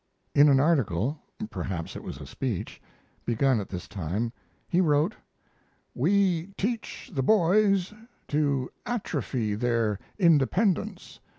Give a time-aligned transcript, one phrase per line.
[0.33, 1.21] In an article,
[1.51, 2.81] perhaps it was a speech,
[3.23, 4.33] begun at this time
[4.67, 5.13] he wrote:
[5.93, 7.93] We teach the boys
[8.29, 11.19] to atrophy their independence.